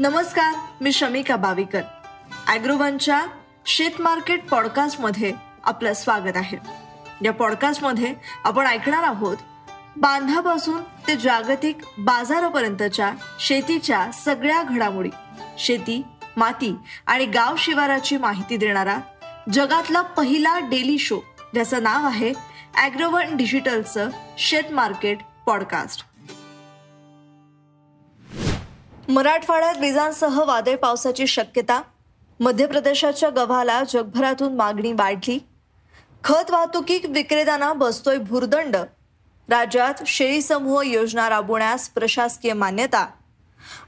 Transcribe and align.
नमस्कार 0.00 0.54
मी 0.80 0.92
शमिका 0.92 1.36
बाविकर. 1.36 1.80
ॲग्रोवनच्या 2.46 3.26
शेत 3.66 4.00
मार्केट 4.00 4.48
पॉडकास्टमध्ये 4.48 5.32
आपलं 5.64 5.92
स्वागत 5.92 6.36
आहे. 6.36 6.56
या 7.24 7.32
पॉडकास्टमध्ये 7.32 8.14
आपण 8.44 8.66
ऐकणार 8.66 9.02
आहोत 9.02 9.36
बांधापासून 9.96 10.82
ते 11.08 11.16
जागतिक 11.16 11.76
बाजारापर्यंतच्या 11.98 13.12
शेतीच्या 13.40 14.12
सगळ्या 14.12 14.62
घडामोडी. 14.62 15.10
शेती 15.58 16.02
माती 16.36 16.76
आणि 17.06 17.26
गाव 17.26 17.56
शिवाराची 17.58 18.16
माहिती 18.16 18.56
देणारा 18.56 18.98
जगातला 19.52 20.00
पहिला 20.00 20.58
डेली 20.58 20.98
शो 20.98 21.20
ज्याचं 21.54 21.82
नाव 21.82 22.06
आहे 22.06 22.32
ॲग्रोवन 22.74 23.36
डिजिटलचं 23.36 24.08
शेत 24.38 24.72
मार्केट 24.72 25.18
पॉडकास्ट. 25.46 26.09
मराठवाड्यात 29.10 29.74
विजांसह 29.76 30.42
वादळ 30.44 30.76
पावसाची 30.76 31.26
शक्यता. 31.26 31.82
मध्य 32.40 32.66
प्रदेशाच्या 32.66 33.30
गव्हाला 33.30 33.82
जगभरातून 33.88 34.54
मागणी 34.56 34.92
वाढली. 34.92 35.38
खत 36.24 36.50
वाहतुकी 36.50 36.98
विक्रेत्यांना 37.08 37.72
बसतोय 37.72 38.18
भुर्दंड. 38.18 38.76
राज्यात 39.48 39.94
शेळी 40.06 40.42
समूह 40.42 40.82
योजना 40.82 41.28
राबवण्यास 41.28 41.88
प्रशासकीय 41.88 42.52
मान्यता. 42.52 43.06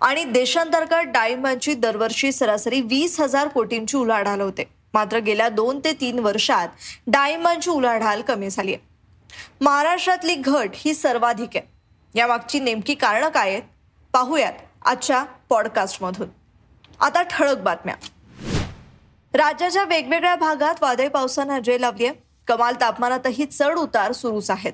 आणि 0.00 0.24
देशांतर्गत 0.24 1.06
डाळिंबांची 1.06 1.74
दरवर्षी 1.74 2.32
सरासरी 2.32 2.80
वीस 2.80 3.20
हजार 3.20 3.48
कोटींची 3.48 3.96
उलाढाल 3.96 4.40
होते. 4.40 4.64
मात्र 4.94 5.18
गेल्या 5.18 5.48
दोन 5.48 5.78
ते 5.78 5.92
तीन 5.92 6.18
वर्षात 6.18 6.68
डाळिंबांची 7.06 7.70
उलाढाल 7.70 8.22
कमी 8.22 8.50
झाली 8.50 8.74
आहे 8.74 8.88
महाराष्ट्रातली 9.60 10.34
घट 10.34 10.70
ही 10.74 10.94
सर्वाधिक 10.94 11.56
आहे. 11.56 11.68
यामागची 12.14 12.60
नेमकी 12.60 12.94
कारणं 12.94 13.28
काय 13.28 13.50
आहेत? 13.50 13.62
पाहूयात. 14.12 14.52
आजच्या 14.84 15.24
पॉडकास्टमधून. 15.48 16.28
आता 17.00 17.22
ठळक 17.22 17.58
बातम्या. 17.58 17.94
राज्याच्या 19.34 19.84
वेगवेगळ्या 19.84 20.36
भागात 20.36 20.74
वादळी 20.82 21.08
पावसानं 21.08 21.52
हजेरी 21.52 21.80
लावली 21.80 22.06
आहे 22.06 22.14
कमाल 22.46 22.74
तापमानातही 22.80 23.44
चढ 23.44 23.78
उतार 23.78 24.12
सुरूच 24.12 24.50
आहेत. 24.50 24.72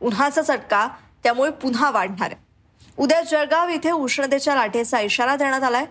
उन्हाचा 0.00 0.42
चटका 0.42 0.88
त्यामुळे 1.22 1.50
पुन्हा 1.50 1.90
वाढणार 1.90 2.30
आहे. 2.32 2.46
उद्या 2.96 3.22
जळगाव 3.22 3.68
इथे 3.68 3.90
उष्णतेच्या 3.90 4.54
लाटेचा 4.54 5.00
इशारा 5.00 5.36
देण्यात 5.36 5.62
आलाय. 5.62 5.84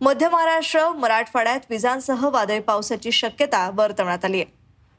मध्य 0.00 0.28
महाराष्ट्र 0.28 0.88
मराठवाड्यात 0.88 1.60
विजांसह 1.70 2.28
वादळी 2.28 2.60
पावसाची 2.60 3.12
शक्यता 3.12 3.70
वर्तवण्यात 3.74 4.24
आली 4.24 4.42
आहे 4.42 4.52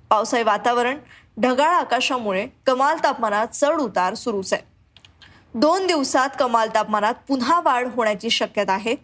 पावसाळी 0.10 0.44
वातावरण 0.44 0.98
ढगाळ 1.42 1.68
आकाशामुळे 1.68 2.48
कमाल 2.68 2.98
तापमानात 3.04 3.48
चढ 3.54 3.80
उतार 3.80 4.14
सुरूच 4.14 4.54
आहे. 4.54 4.73
दोन 5.56 5.86
दिवसात 5.88 6.30
कमाल 6.40 6.70
तापमानात 6.76 7.14
पुन्हा 7.28 7.60
वाढ 7.62 7.88
होण्याची 7.96 8.30
शक्यता 8.30 8.74
आहे. 8.74 8.96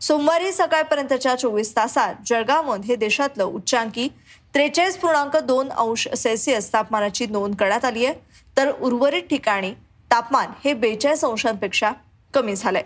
सोमवारी 0.00 0.52
सकाळपर्यंतच्या 0.52 1.34
चोवीस 1.34 1.74
तासात 1.76 2.14
जळगावमध्ये 2.26 2.96
देशातलं 2.96 3.44
उच्चांकी 3.44 4.08
त्रेचाळीस 4.54 4.96
पूर्णांक 4.96 5.36
दोन 5.36 5.68
अंश 5.68 6.06
सेल्सिअस 6.16 6.72
तापमानाची 6.72 7.26
नोंद 7.26 7.54
करण्यात 7.54 7.84
आली 7.84 8.04
आहे. 8.06 8.14
तर 8.56 8.70
उर्वरित 8.80 9.22
ठिकाणी 9.22 9.72
तापमान 10.10 10.52
हे 10.64 10.74
बेचाळीस 10.74 11.24
अंशांपेक्षा 11.24 11.90
कमी 12.34 12.54
झालंय. 12.56 12.82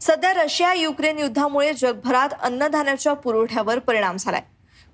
सध्या 0.00 0.32
रशिया 0.34 0.72
युक्रेन 0.74 1.18
युद्धामुळे 1.18 1.72
जगभरात 1.72 2.28
अन्नधान्याच्या 2.42 3.14
पुरवठ्यावर 3.14 3.78
परिणाम 3.78 4.16
झालाय. 4.16 4.42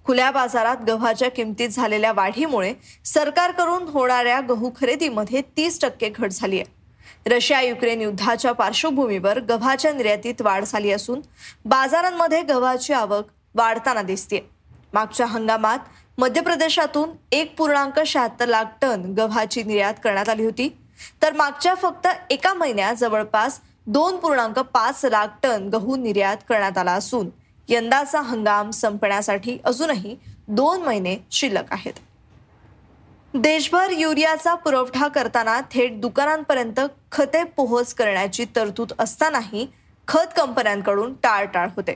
खुल्या 0.07 0.31
बाजारात 0.31 0.77
गव्हाच्या 0.89 1.31
किमतीत 1.31 1.69
झालेल्या 1.69 2.13
वाढीमुळे 2.13 2.75
सरकारकडून 3.05 3.89
होणाऱ्या 3.89 4.41
गहू 4.41 4.71
खरेदीमध्ये 4.77 5.43
तीस 5.57 5.81
टक्के 5.81 6.09
घट 6.09 6.31
झाली 6.31 6.61
आहे. 6.61 6.80
रशिया 7.27 7.61
युक्रेन 7.61 8.01
युद्धाच्या 8.01 8.53
पार्श्वभूमीवर 8.53 9.41
गव्हाच्या 9.41 9.93
निर्यातीत 9.93 10.43
वाढ 10.43 10.65
झाली 10.65 10.91
असून 10.93 11.21
बाजारांमध्ये 11.65 12.43
गव्हाची 12.43 12.93
आवक 12.93 13.25
वाढताना 13.55 14.03
दिसते. 14.03 14.41
मागच्या 14.93 15.27
हंगामात 15.27 15.79
मध्य 16.19 16.41
प्रदेशातून 16.41 17.11
एक 17.33 17.57
पूर्णांक 17.57 18.01
शहात्तर 18.01 18.47
लाख 18.47 18.65
टन 18.83 19.03
गव्हाची 19.19 19.63
निर्यात 19.63 19.95
करण्यात 20.05 20.29
आली 20.29 20.45
होती. 20.45 20.69
तर 21.23 21.33
मागच्या 21.33 21.75
फक्त 21.75 22.09
एका 22.31 22.55
महिन्यात 22.55 22.95
जवळपास 22.95 23.61
दोन 23.87 24.17
पूर्णांक 24.17 24.59
पाच 24.59 25.05
लाख 25.05 25.27
टन 25.43 25.69
गहू 25.69 25.97
निर्यात 25.97 26.37
करण्यात 26.49 26.79
आला 26.79 26.93
असून 26.93 27.29
यंदाचा 27.69 28.21
हंगाम 28.21 28.71
संपण्यासाठी 28.71 29.59
अजूनही 29.65 30.17
दोन 30.49 30.83
महिने 30.83 31.17
शिल्लक 31.31 31.73
आहेत. 31.73 31.93
देशभर 33.35 33.91
युरियाचा 33.91 34.55
पुरवठा 34.55 35.09
करताना 35.09 35.61
थेट 35.71 36.01
दुकानांपर्यंत 36.01 36.81
खते 37.13 37.43
पोहोच 37.45 37.93
करण्याची 37.95 38.45
तरतूद 38.57 38.93
असतानाही 38.99 39.67
खत 40.09 40.33
कंपन्यांकडून 40.37 41.13
टाळटाळ 41.15 41.69
होते. 41.77 41.95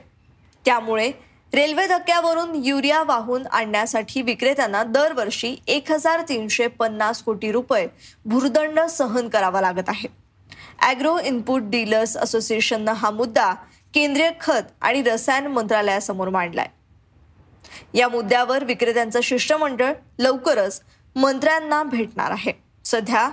त्यामुळे 0.65 1.11
रेल्वे 1.53 1.87
धक्क्यावरून 1.87 2.55
युरिया 2.65 3.03
वाहून 3.03 3.47
आणण्यासाठी 3.47 4.21
विक्रेत्यांना 4.21 4.83
दरवर्षी 4.83 5.55
एक 5.67 5.91
हजार 5.91 6.21
तीनशे 6.29 6.67
पन्नास 6.67 7.21
कोटी 7.23 7.51
रुपये 7.51 7.87
भुर्दंड 8.25 8.79
सहन 8.79 9.29
करावा 9.29 9.61
लागत 9.61 9.89
आहे. 9.89 10.07
ॲग्रो 10.79 11.17
इनपुट 11.19 11.61
डीलर्स 11.61 12.17
असोसिएशननं 12.17 12.93
हा 12.93 13.11
मुद्दा 13.11 13.53
केंद्रीय 13.93 14.31
खत 14.41 14.73
आणि 14.81 15.01
रसायन 15.01 15.47
मंत्रालयासमोर 15.47 16.29
मांडलाय. 16.29 16.67
या 17.93 18.07
मुद्द्यावर 18.09 18.63
विक्रेत्यांचं 18.63 19.21
शिष्टमंडळ 19.21 19.93
लवकरच 20.19 20.81
मंत्र्यांना 21.15 21.83
भेटणार 21.83 22.31
आहे. 22.31 22.51
सध्या 22.85 23.29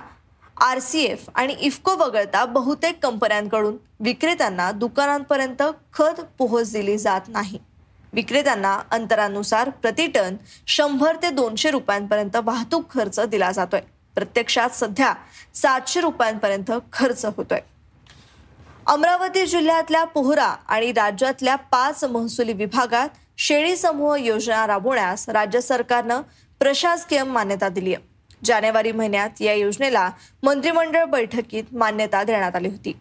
आर 0.61 0.79
सी 0.79 1.01
एफ 1.03 1.29
आणि 1.35 1.55
इफ्को 1.59 1.91
वगळता 1.91 2.45
बहुतेक 2.45 2.99
कंपन्यांकडून 3.03 3.75
विक्रेत्यांना 3.99 4.71
दुकानांपर्यंत 4.71 5.63
खत 5.93 6.21
पोहोच 6.37 6.71
दिली 6.71 6.97
जात 6.97 7.21
नाही. 7.27 7.59
विक्रेत्यांना 8.13 8.79
अंतरानुसार 8.91 9.69
प्रति 9.69 10.07
टन 10.07 10.35
शंभर 10.67 11.15
ते 11.15 11.29
दोनशे 11.29 11.71
रुपयांपर्यंत 11.71 12.35
वाहतूक 12.35 12.89
खर्च 12.89 13.19
दिला 13.19 13.51
जातोय. 13.51 13.81
प्रत्यक्षात 14.15 14.69
सध्या 14.69 15.13
सातशे 15.53 16.01
रुपयांपर्यंत 16.01 16.71
खर्च 16.93 17.25
होतोय. 17.25 17.59
अमरावती 18.87 19.45
जिल्ह्यातल्या 19.45 20.03
पोहरा 20.03 20.45
आणि 20.45 20.91
राज्यातल्या 20.91 21.55
पाच 21.55 22.03
महसुली 22.03 22.53
विभागात 22.53 23.09
शेळी 23.37 23.75
समूह 23.75 24.15
योजना 24.15 24.65
राबवण्यास 24.67 25.29
राज्य 25.29 25.61
सरकारनं 25.61 26.21
प्रशासकीय 26.63 27.23
मान्यता 27.23 27.69
दिली 27.69 27.93
आहे. 27.93 28.03
जानेवारी 28.43 28.91
महिन्यात 28.91 29.41
या 29.41 29.53
योजनेला 29.53 30.09
मंत्रिमंडळ 30.43 31.03
बैठकीत 31.03 31.63
मान्यता 31.71 32.23
देण्यात 32.23 32.55
आली 32.55 32.67
होती. 32.67 32.93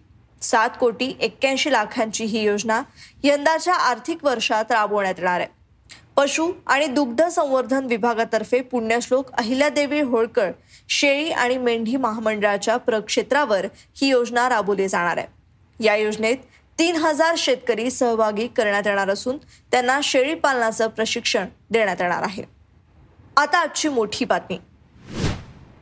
सात 0.42 0.70
कोटी 0.80 1.16
एक्क्याऐंशी 1.20 1.72
लाखांची 1.72 2.24
ही 2.24 2.42
योजना 2.42 2.82
यंदाच्या 3.22 3.74
आर्थिक 3.74 4.24
वर्षात 4.24 4.72
राबवण्यात 4.72 5.14
येणार 5.18 5.40
आहे. 5.40 5.48
पशु 6.16 6.52
आणि 6.66 6.86
दुग्ध 6.86 7.22
संवर्धन 7.24 7.84
विभागातर्फे 7.84 8.60
पुण्यश्लोक 8.60 9.30
अहिल्यादेवी 9.32 10.00
होळकर 10.00 10.50
शेळी 10.88 11.30
आणि 11.30 11.56
मेंढी 11.58 11.96
महामंडळाच्या 11.96 12.76
प्रक्षेत्रावर 12.76 13.66
ही 13.96 14.08
योजना 14.08 14.48
राबवली 14.48 14.88
जाणार 14.88 15.16
आहे. 15.16 15.26
या 15.84 15.96
योजनेत 15.96 16.36
तीन 16.78 16.96
हजार 16.96 17.34
शेतकरी 17.38 17.90
सहभागी 17.90 18.46
करण्यात 18.46 18.86
येणार 18.86 19.10
असून 19.10 19.36
त्यांना 19.70 20.00
शेळी 20.02 20.34
पालनाचं 20.34 20.86
प्रशिक्षण 20.86 21.46
देण्यात 21.70 21.96
येणार 22.00 22.22
आहे. 22.22 22.61
आता 23.36 23.58
आजची 23.58 23.88
मोठी 23.88 24.24
बातमी. 24.24 24.58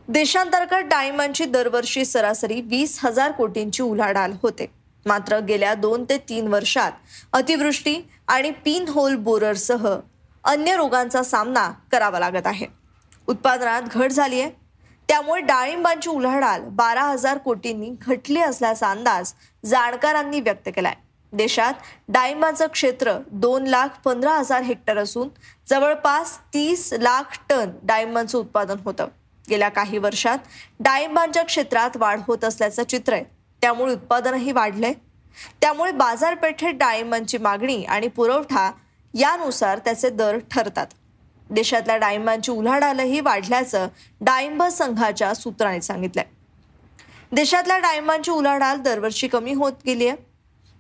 देशांतर्गत 0.08 0.88
डाळिंबांची 0.90 1.44
दरवर्षी 1.44 2.04
सरासरी 2.04 2.60
वीस 2.60 2.98
हजार 3.04 3.32
कोटींची 3.32 3.82
उलाढाल 3.82 4.32
होते. 4.42 4.66
मात्र 5.06 5.38
गेल्या 5.38 5.74
दोन 5.74 6.04
ते 6.04 6.16
तीन 6.28 6.48
वर्षात 6.48 6.92
अतिवृष्टी 7.32 7.96
आणि 8.28 8.50
पिन 8.64 8.88
होल 8.88 9.16
बोररसह 9.16 9.86
अन्य 10.44 10.76
रोगांचा 10.76 11.22
सामना 11.22 11.70
करावा 11.92 12.18
लागत 12.18 12.46
आहे. 12.46 12.66
उत्पादनात 13.28 13.82
घट 13.92 14.10
झाली 14.10 14.40
आहे 14.40 14.50
त्यामुळे 15.08 15.40
डाळिंबांची 15.40 16.10
उलाढाल 16.10 16.64
बारा 16.70 17.02
हजार 17.02 17.38
कोटींनी 17.38 17.90
घटली 18.00 18.40
असल्याचा 18.40 18.90
अंदाज 18.90 19.32
जाणकारांनी 19.64 20.40
व्यक्त 20.40 20.68
केलाय. 20.76 20.94
देशात 21.32 21.74
डाळिंबाचं 22.08 22.66
क्षेत्र 22.66 23.18
दोन 23.32 23.66
लाख 23.66 23.88
पंधरा 24.04 24.32
हजार 24.32 24.62
हेक्टर 24.62 24.98
असून 24.98 25.28
जवळपास 25.68 26.38
तीस 26.54 26.92
लाख 26.92 27.38
टन 27.48 27.70
डाळिंबांचं 27.82 28.38
उत्पादन 28.38 28.76
होतं. 28.84 29.08
गेल्या 29.50 29.68
काही 29.68 29.98
वर्षात 29.98 30.38
डाळिंबांच्या 30.80 31.42
क्षेत्रात 31.44 31.96
वाढ 31.96 32.20
होत 32.26 32.44
असल्याचं 32.44 32.82
चित्र 32.82 33.12
आहे. 33.12 33.24
त्यामुळे 33.62 33.92
उत्पादनही 33.92 34.52
वाढलंय. 34.52 34.92
त्यामुळे 35.60 35.92
बाजारपेठेत 35.92 36.74
डाळिंबांची 36.74 37.38
मागणी 37.38 37.84
आणि 37.84 38.08
पुरवठा 38.08 38.70
यानुसार 39.14 39.78
त्याचे 39.78 40.10
दर 40.10 40.38
ठरतात. 40.50 40.86
देशातल्या 41.50 41.96
डाळिंबांची 41.96 42.52
उलाढालही 42.52 43.20
वाढल्याचं 43.20 43.88
डाळिंब 44.20 44.62
संघाच्या 44.62 45.34
सूत्रांनी 45.34 45.80
सांगितलंय. 45.80 46.24
देशातल्या 47.32 47.78
डाळिंबांची 47.78 48.30
उलाढाल 48.30 48.78
दरवर्षी 48.78 49.28
कमी 49.28 49.52
होत 49.52 49.72
गेली 49.86 50.08
आहे 50.08 50.29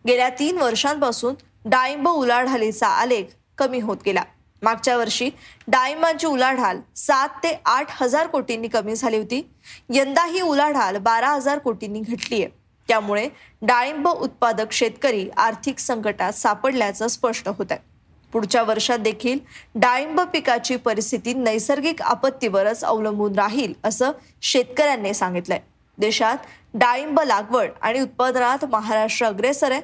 गेल्या 0.06 0.28
तीन 0.38 0.58
वर्षांपासून 0.58 1.34
डाळिंब 1.64 2.08
उलाढालीचा 2.08 2.86
आलेख 2.86 3.24
कमी 3.58 3.78
होत 3.80 3.96
गेला. 4.06 4.22
मागच्या 4.62 4.96
वर्षी 4.96 5.28
डाळिंबांची 5.68 6.26
उलाढाल 6.26 6.80
सात 6.96 7.28
ते 7.42 7.52
आठ 7.64 8.02
हजार 8.02 8.26
कोटींनी 8.26 8.68
कमी 8.68 8.94
झाली 8.94 9.16
होती. 9.16 9.42
यंदा 9.90 10.24
ही 10.24 10.40
उलाढाल 10.40 10.96
बारा 10.96 11.28
हजार 11.28 11.58
कोटींनी 11.58 12.00
घटली 12.00 12.42
आहे 12.42 12.48
त्यामुळे 12.88 13.28
डाळिंब 13.62 14.08
उत्पादक 14.08 14.72
शेतकरी 14.72 15.28
आर्थिक 15.36 15.78
संकटात 15.78 16.32
सापडल्याचं 16.32 17.08
स्पष्ट 17.08 17.48
होत 17.48 17.66
आहे 17.70 17.88
पुढच्या 18.32 18.62
वर्षात 18.62 18.98
देखील 18.98 19.38
डाळिंब 19.74 20.20
पिकाची 20.22 20.76
परिस्थिती 20.76 21.34
नैसर्गिक 21.34 22.02
आपत्तीवरच 22.02 22.84
अवलंबून 22.84 23.38
राहील 23.38 23.72
असं 23.84 24.10
शेतकऱ्यांनी 24.42 25.14
सांगितलंय. 25.14 25.60
देशात 25.98 26.36
डाळिंब 26.74 27.20
लागवड 27.20 27.70
आणि 27.82 28.00
उत्पादनात 28.00 28.64
महाराष्ट्र 28.64 29.26
अग्रेसर 29.26 29.72
आहे. 29.72 29.80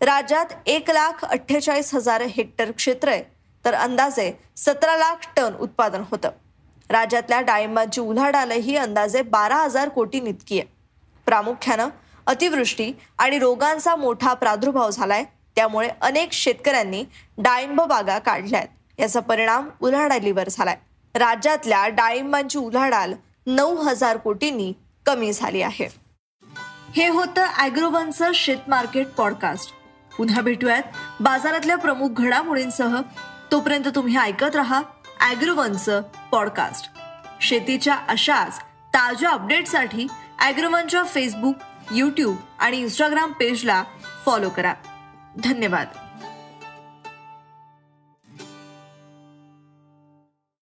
राज्यात 0.00 0.46
एक 0.66 0.90
लाख 0.90 1.24
अठ्ठेचाळीस 1.24 1.94
हजार 1.94 2.22
हेक्टर 2.22 2.70
क्षेत्र 2.70 3.08
आहे. 3.08 3.22
तर 3.64 3.74
अंदाजे 3.74 4.32
सतरा 4.56 4.96
लाख 4.96 5.16
टन 5.36 5.54
उत्पादन 5.60 6.02
होतं. 6.10 6.30
राज्यातल्या 6.88 7.40
डाळिंबाची 7.40 8.00
उलाढालही 8.00 8.76
अंदाजे 8.76 9.22
बारा 9.22 9.56
हजार 9.56 9.88
कोटी 9.88 10.18
इतकी 10.18 10.60
आहे. 10.60 10.68
प्रामुख्यानं 11.26 11.88
अतिवृष्टी 12.26 12.92
आणि 13.18 13.38
रोगांचा 13.38 13.96
मोठा 13.96 14.34
प्रादुर्भाव 14.34 14.90
झालाय. 14.90 15.24
त्यामुळे 15.56 15.88
अनेक 16.00 16.32
शेतकऱ्यांनी 16.32 17.04
डाळिंब 17.38 17.80
बागा 17.80 18.18
काढल्यात. 18.18 18.66
याचा 18.98 19.20
परिणाम 19.20 19.68
उलाढालीवर 19.80 20.48
झालाय. 20.48 20.76
राज्यातल्या 21.14 21.88
डाळिंबांची 21.88 22.58
उलाढाल 22.58 23.14
नऊ 23.46 23.76
हजार 23.76 24.16
कोटींनी 24.16 24.72
कमी 25.06 25.32
झाली 25.32 25.62
आहे. 25.62 26.01
हे 26.96 27.08
होतं 27.08 27.42
अॅग्रोवनचं 27.42 28.30
शेत 28.34 28.56
मार्केट 28.68 29.08
पॉडकास्ट 29.08 29.72
पुन्हा 30.16 30.40
भेटूयात. 30.40 30.82
बाजारातल्या 31.20 31.76
प्रमुख 31.76 32.08
घडामोडींसह 32.10 33.00
तोपर्यंत 33.52 33.88
तुम्ही 33.94 34.16
ऐकत 34.16 34.56
राहा 34.56 34.82
अॅग्रोवनचं 35.20 36.02
पॉडकास्ट 36.32 36.90
शेतीच्या 37.40 37.94
अशाच 38.08 38.58
ताज्या 38.94 39.30
अपडेटसाठी 39.30 40.06
अॅग्रोवनच्या 40.40 41.02
फेसबुक 41.02 41.54
यूट्यूब 41.92 42.36
आणि 42.58 42.76
इंस्टाग्राम 42.76 43.32
पेजला 43.32 43.84
फॉलो 44.26 44.48
करा. 44.48 44.74
धन्यवाद. 45.44 45.86